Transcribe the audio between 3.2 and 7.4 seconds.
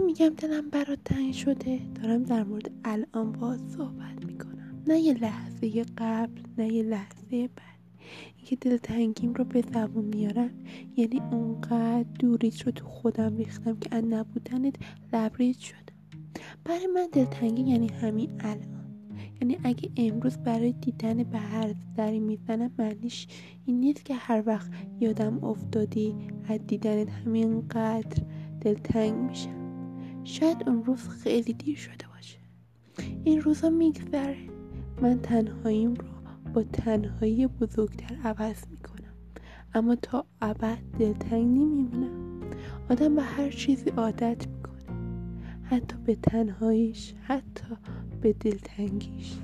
باز صحبت می‌کنم. نه یه لحظه قبل نه یه لحظه